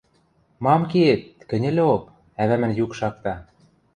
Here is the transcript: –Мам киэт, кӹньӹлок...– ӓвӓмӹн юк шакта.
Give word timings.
–Мам 0.63 0.81
киэт, 0.91 1.21
кӹньӹлок...– 1.49 2.03
ӓвӓмӹн 2.41 2.71
юк 2.83 2.91
шакта. 2.99 3.35